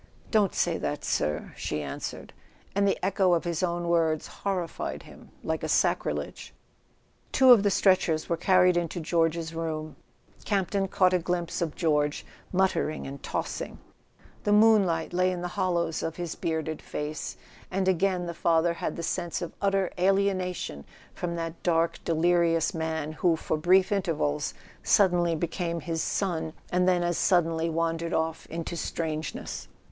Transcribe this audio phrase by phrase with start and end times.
[0.31, 2.33] "Don't say that, sir," she answered;
[2.73, 6.55] and the echo of his own words horrified him like a sacrilege.
[7.31, 10.57] Two of the stretchers were carried into George's [287] A SON AT THE FRONT room.
[10.89, 13.77] Campton caught a glimpse of George, mutter¬ ing and tossing;
[14.43, 17.37] the moonlight lay in the hollows of his bearded face,
[17.69, 20.83] and again the father had the sense of utter alienation
[21.13, 27.03] from that dark delirious man who for brief intervals suddenly became his son, and then
[27.03, 29.67] as suddenly wandered off into strangeness.